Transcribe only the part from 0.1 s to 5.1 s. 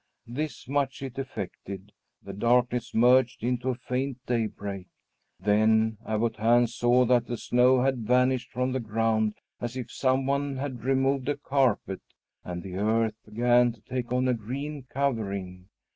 This much it effected: The darkness merged into a faint daybreak.